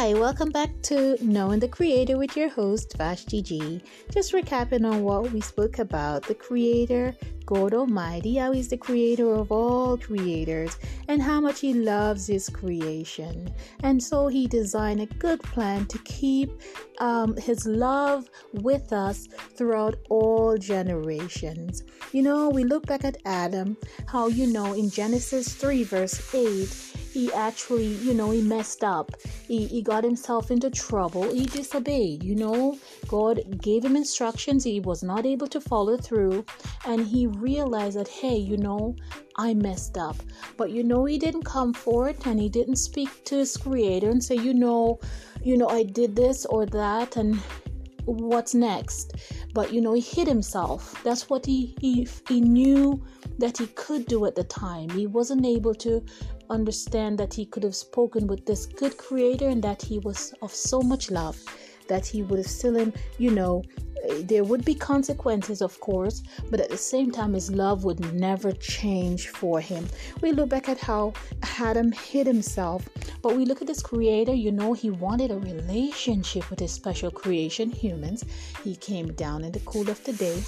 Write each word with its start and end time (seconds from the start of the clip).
Hi, 0.00 0.14
welcome 0.14 0.48
back 0.48 0.70
to 0.84 1.22
Knowing 1.22 1.60
the 1.60 1.68
Creator 1.68 2.16
with 2.16 2.34
your 2.34 2.48
host 2.48 2.96
Vashti 2.96 3.42
G. 3.42 3.82
Just 4.10 4.32
recapping 4.32 4.90
on 4.90 5.02
what 5.02 5.30
we 5.30 5.42
spoke 5.42 5.78
about 5.78 6.22
the 6.22 6.34
Creator, 6.34 7.14
God 7.44 7.74
Almighty, 7.74 8.36
how 8.36 8.50
He's 8.52 8.68
the 8.68 8.78
Creator 8.78 9.30
of 9.34 9.52
all 9.52 9.98
creators, 9.98 10.78
and 11.08 11.20
how 11.20 11.38
much 11.38 11.60
He 11.60 11.74
loves 11.74 12.26
His 12.26 12.48
creation. 12.48 13.52
And 13.82 14.02
so 14.02 14.28
He 14.28 14.46
designed 14.46 15.02
a 15.02 15.06
good 15.06 15.42
plan 15.42 15.84
to 15.88 15.98
keep 15.98 16.50
um, 16.98 17.36
His 17.36 17.66
love 17.66 18.30
with 18.54 18.94
us 18.94 19.28
throughout 19.54 19.96
all 20.08 20.56
generations. 20.56 21.84
You 22.12 22.22
know, 22.22 22.48
we 22.48 22.64
look 22.64 22.86
back 22.86 23.04
at 23.04 23.18
Adam, 23.26 23.76
how 24.06 24.28
you 24.28 24.46
know 24.46 24.72
in 24.72 24.88
Genesis 24.88 25.52
3, 25.52 25.84
verse 25.84 26.34
8 26.34 26.99
he 27.12 27.32
actually, 27.32 27.86
you 27.86 28.14
know, 28.14 28.30
he 28.30 28.40
messed 28.40 28.84
up. 28.84 29.10
He, 29.48 29.66
he 29.66 29.82
got 29.82 30.04
himself 30.04 30.50
into 30.50 30.70
trouble. 30.70 31.32
He 31.32 31.44
disobeyed, 31.44 32.22
you 32.22 32.36
know. 32.36 32.78
God 33.08 33.60
gave 33.60 33.84
him 33.84 33.96
instructions. 33.96 34.62
He 34.64 34.80
was 34.80 35.02
not 35.02 35.26
able 35.26 35.48
to 35.48 35.60
follow 35.60 35.96
through. 35.96 36.44
And 36.86 37.04
he 37.04 37.26
realized 37.26 37.98
that, 37.98 38.08
hey, 38.08 38.36
you 38.36 38.56
know, 38.56 38.94
I 39.36 39.54
messed 39.54 39.98
up. 39.98 40.16
But, 40.56 40.70
you 40.70 40.84
know, 40.84 41.04
he 41.04 41.18
didn't 41.18 41.44
come 41.44 41.72
forward 41.72 42.16
and 42.26 42.38
he 42.38 42.48
didn't 42.48 42.76
speak 42.76 43.24
to 43.24 43.38
his 43.38 43.56
creator 43.56 44.10
and 44.10 44.22
say, 44.22 44.36
you 44.36 44.54
know, 44.54 45.00
you 45.42 45.56
know, 45.56 45.68
I 45.68 45.82
did 45.82 46.14
this 46.14 46.46
or 46.46 46.66
that. 46.66 47.16
And 47.16 47.40
what's 48.06 48.54
next 48.54 49.14
but 49.52 49.72
you 49.72 49.80
know 49.80 49.92
he 49.92 50.00
hid 50.00 50.26
himself 50.26 51.00
that's 51.04 51.28
what 51.28 51.44
he 51.44 51.76
he, 51.80 52.08
he 52.28 52.40
knew 52.40 53.00
that 53.38 53.58
he 53.58 53.66
could 53.68 54.06
do 54.06 54.24
at 54.26 54.34
the 54.34 54.44
time 54.44 54.88
he 54.90 55.06
wasn't 55.06 55.44
able 55.44 55.74
to 55.74 56.02
understand 56.50 57.18
that 57.18 57.32
he 57.32 57.46
could 57.46 57.62
have 57.62 57.74
spoken 57.74 58.26
with 58.26 58.44
this 58.44 58.66
good 58.66 58.96
creator 58.96 59.48
and 59.48 59.62
that 59.62 59.80
he 59.80 59.98
was 60.00 60.34
of 60.42 60.54
so 60.54 60.80
much 60.80 61.10
love 61.10 61.38
that 61.88 62.06
he 62.06 62.22
would 62.22 62.38
have 62.38 62.46
still 62.46 62.76
him 62.76 62.92
you 63.18 63.30
know 63.30 63.62
eh, 64.08 64.22
there 64.24 64.44
would 64.44 64.64
be 64.64 64.74
consequences 64.74 65.60
of 65.60 65.78
course 65.80 66.22
but 66.50 66.60
at 66.60 66.70
the 66.70 66.76
same 66.76 67.10
time 67.10 67.34
his 67.34 67.50
love 67.50 67.84
would 67.84 68.00
never 68.14 68.52
change 68.52 69.28
for 69.28 69.60
him. 69.60 69.86
We 70.22 70.32
look 70.32 70.48
back 70.48 70.68
at 70.68 70.78
how 70.78 71.12
adam 71.58 71.92
hid 71.92 72.26
himself 72.26 72.88
but 73.22 73.36
we 73.36 73.44
look 73.44 73.60
at 73.60 73.66
this 73.66 73.82
creator 73.82 74.32
you 74.32 74.52
know 74.52 74.72
he 74.72 74.90
wanted 74.90 75.30
a 75.30 75.38
relationship 75.38 76.48
with 76.50 76.60
his 76.60 76.72
special 76.72 77.10
creation 77.10 77.70
humans. 77.70 78.24
He 78.64 78.76
came 78.76 79.12
down 79.12 79.44
in 79.44 79.52
the 79.52 79.60
cool 79.60 79.90
of 79.90 80.02
the 80.04 80.12
day 80.12 80.42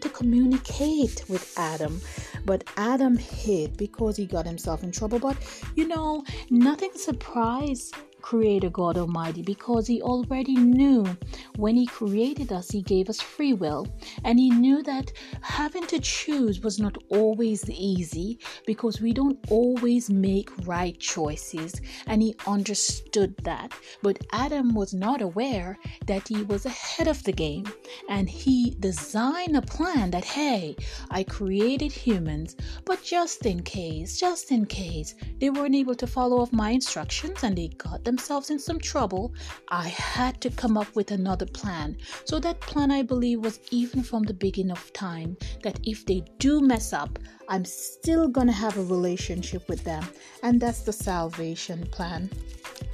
to 0.00 0.08
communicate 0.08 1.24
with 1.28 1.52
Adam. 1.58 2.00
But 2.44 2.64
Adam 2.76 3.16
hid 3.16 3.76
because 3.76 4.16
he 4.16 4.26
got 4.26 4.46
himself 4.46 4.82
in 4.82 4.92
trouble. 4.92 5.18
But 5.18 5.36
you 5.74 5.88
know, 5.88 6.24
nothing 6.50 6.90
surprised 6.94 7.94
Creator 8.26 8.70
God 8.70 8.98
Almighty 8.98 9.40
because 9.40 9.86
He 9.86 10.02
already 10.02 10.56
knew 10.56 11.06
when 11.58 11.76
He 11.76 11.86
created 11.86 12.50
us, 12.50 12.68
He 12.68 12.82
gave 12.82 13.08
us 13.08 13.20
free 13.20 13.52
will. 13.52 13.86
And 14.24 14.36
He 14.36 14.50
knew 14.50 14.82
that 14.82 15.12
having 15.42 15.86
to 15.86 16.00
choose 16.00 16.60
was 16.60 16.80
not 16.80 16.98
always 17.08 17.70
easy 17.70 18.40
because 18.66 19.00
we 19.00 19.12
don't 19.12 19.38
always 19.48 20.10
make 20.10 20.50
right 20.66 20.98
choices. 20.98 21.80
And 22.08 22.20
He 22.20 22.34
understood 22.48 23.36
that. 23.44 23.72
But 24.02 24.18
Adam 24.32 24.74
was 24.74 24.92
not 24.92 25.22
aware 25.22 25.78
that 26.06 26.26
he 26.26 26.42
was 26.42 26.66
ahead 26.66 27.06
of 27.06 27.22
the 27.22 27.32
game. 27.32 27.66
And 28.08 28.28
He 28.28 28.74
designed 28.80 29.56
a 29.56 29.62
plan 29.62 30.10
that, 30.10 30.24
hey, 30.24 30.74
I 31.10 31.22
created 31.22 31.92
humans, 31.92 32.56
but 32.84 33.04
just 33.04 33.46
in 33.46 33.62
case, 33.62 34.18
just 34.18 34.50
in 34.50 34.66
case 34.66 35.14
they 35.38 35.50
weren't 35.50 35.76
able 35.76 35.94
to 35.94 36.08
follow 36.08 36.42
up 36.42 36.52
my 36.52 36.70
instructions 36.70 37.44
and 37.44 37.56
they 37.56 37.68
got 37.68 38.02
them 38.02 38.15
themselves 38.16 38.48
in 38.48 38.58
some 38.58 38.78
trouble, 38.78 39.34
I 39.68 39.88
had 39.88 40.40
to 40.40 40.48
come 40.48 40.78
up 40.78 40.96
with 40.96 41.10
another 41.10 41.44
plan. 41.44 41.98
So 42.24 42.38
that 42.40 42.58
plan, 42.60 42.90
I 42.90 43.02
believe, 43.02 43.40
was 43.44 43.60
even 43.70 44.02
from 44.02 44.22
the 44.22 44.32
beginning 44.32 44.72
of 44.72 44.90
time 44.94 45.36
that 45.62 45.78
if 45.84 46.06
they 46.06 46.24
do 46.38 46.62
mess 46.62 46.94
up, 46.94 47.18
I'm 47.50 47.66
still 47.66 48.28
to 48.46 48.54
have 48.54 48.78
a 48.78 48.84
relationship 48.84 49.68
with 49.68 49.84
them. 49.84 50.02
And 50.42 50.58
that's 50.58 50.80
the 50.80 50.94
salvation 50.94 51.86
plan. 51.92 52.30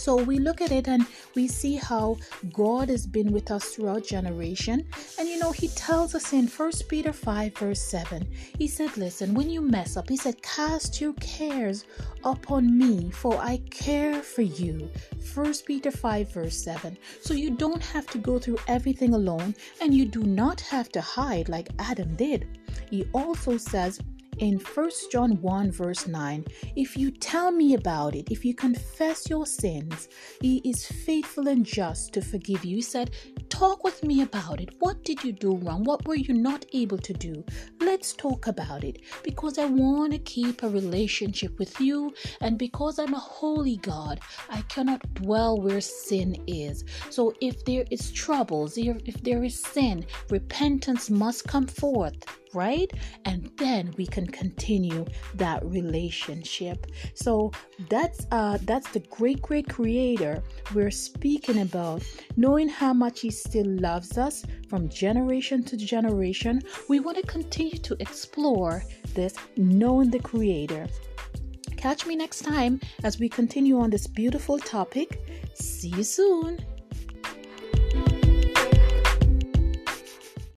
So 0.00 0.16
we 0.16 0.38
look 0.38 0.62
at 0.62 0.72
it 0.72 0.88
and 0.88 1.04
we 1.34 1.46
see 1.46 1.76
how 1.76 2.16
God 2.54 2.88
has 2.88 3.06
been 3.06 3.32
with 3.32 3.50
us 3.50 3.74
throughout 3.74 4.02
generation. 4.02 4.88
And 5.18 5.28
you 5.28 5.38
know, 5.38 5.52
he 5.52 5.68
tells 5.68 6.14
us 6.14 6.32
in 6.32 6.48
First 6.48 6.88
Peter 6.88 7.12
5, 7.12 7.58
verse 7.58 7.82
7, 7.82 8.26
he 8.58 8.66
said, 8.66 8.96
Listen, 8.96 9.34
when 9.34 9.50
you 9.50 9.60
mess 9.60 9.98
up, 9.98 10.08
he 10.08 10.16
said, 10.16 10.40
Cast 10.40 11.02
your 11.02 11.12
cares 11.20 11.84
upon 12.24 12.78
me, 12.78 13.10
for 13.10 13.36
I 13.36 13.58
care 13.68 14.22
for 14.22 14.40
you. 14.40 14.88
First 15.34 15.66
Peter 15.66 15.90
5, 15.90 16.32
verse 16.32 16.64
7. 16.64 16.96
So 17.20 17.34
you 17.34 17.50
don't 17.50 17.82
have 17.82 18.06
to 18.06 18.18
go 18.18 18.38
through 18.38 18.58
everything 18.68 19.12
alone, 19.12 19.54
and 19.82 19.92
you 19.92 20.06
do 20.06 20.22
not 20.22 20.62
have 20.62 20.88
to 20.92 21.02
hide 21.02 21.50
like 21.50 21.68
Adam 21.78 22.16
did. 22.16 22.48
He 22.88 23.06
also 23.12 23.58
says, 23.58 24.00
in 24.40 24.58
1 24.58 24.90
John 25.12 25.32
1, 25.42 25.70
verse 25.70 26.06
9, 26.06 26.44
if 26.74 26.96
you 26.96 27.10
tell 27.10 27.52
me 27.52 27.74
about 27.74 28.14
it, 28.14 28.30
if 28.30 28.42
you 28.42 28.54
confess 28.54 29.28
your 29.28 29.44
sins, 29.44 30.08
he 30.40 30.62
is 30.64 30.86
faithful 30.86 31.46
and 31.48 31.64
just 31.64 32.14
to 32.14 32.22
forgive 32.22 32.64
you. 32.64 32.76
He 32.76 32.82
said, 32.82 33.10
Talk 33.50 33.84
with 33.84 34.02
me 34.02 34.22
about 34.22 34.60
it. 34.60 34.70
What 34.78 35.04
did 35.04 35.22
you 35.22 35.32
do 35.32 35.56
wrong? 35.56 35.84
What 35.84 36.06
were 36.06 36.14
you 36.14 36.32
not 36.32 36.64
able 36.72 36.96
to 36.98 37.12
do? 37.12 37.44
Let's 37.80 38.14
talk 38.14 38.46
about 38.46 38.84
it 38.84 39.02
because 39.22 39.58
I 39.58 39.66
want 39.66 40.12
to 40.12 40.18
keep 40.18 40.62
a 40.62 40.68
relationship 40.68 41.58
with 41.58 41.78
you, 41.78 42.14
and 42.40 42.56
because 42.56 42.98
I'm 42.98 43.12
a 43.12 43.18
holy 43.18 43.76
God, 43.76 44.20
I 44.48 44.62
cannot 44.62 45.02
dwell 45.14 45.60
where 45.60 45.82
sin 45.82 46.42
is. 46.46 46.84
So 47.10 47.34
if 47.42 47.62
there 47.66 47.84
is 47.90 48.10
troubles, 48.12 48.78
if 48.78 49.20
there 49.22 49.44
is 49.44 49.60
sin, 49.62 50.06
repentance 50.30 51.10
must 51.10 51.46
come 51.46 51.66
forth 51.66 52.24
right? 52.54 52.90
And 53.24 53.50
then 53.56 53.94
we 53.96 54.06
can 54.06 54.26
continue 54.26 55.06
that 55.34 55.64
relationship. 55.64 56.86
So 57.14 57.52
that's 57.88 58.26
uh 58.30 58.58
that's 58.62 58.90
the 58.90 59.00
great 59.00 59.42
great 59.42 59.68
creator 59.68 60.42
we're 60.74 60.90
speaking 60.90 61.60
about, 61.60 62.02
knowing 62.36 62.68
how 62.68 62.92
much 62.92 63.20
he 63.20 63.30
still 63.30 63.66
loves 63.66 64.18
us 64.18 64.44
from 64.68 64.88
generation 64.88 65.62
to 65.64 65.76
generation. 65.76 66.62
We 66.88 67.00
want 67.00 67.16
to 67.18 67.26
continue 67.26 67.78
to 67.78 67.96
explore 68.00 68.82
this 69.14 69.34
knowing 69.56 70.10
the 70.10 70.20
creator. 70.20 70.86
Catch 71.76 72.06
me 72.06 72.14
next 72.14 72.42
time 72.42 72.78
as 73.04 73.18
we 73.18 73.28
continue 73.28 73.80
on 73.80 73.88
this 73.88 74.06
beautiful 74.06 74.58
topic. 74.58 75.22
See 75.54 75.88
you 75.88 76.02
soon. 76.04 76.58